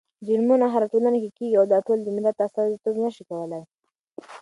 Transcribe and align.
جرمونه 0.27 0.65
هره 0.73 0.87
ټولنه 0.93 1.17
کې 1.23 1.29
کېږي 1.37 1.55
او 1.59 1.65
دا 1.71 1.79
د 1.81 1.85
ټول 1.87 1.97
ملت 2.17 2.37
استازيتوب 2.45 2.95
نه 3.05 3.09
شي 3.15 3.23
کولی. 3.29 3.61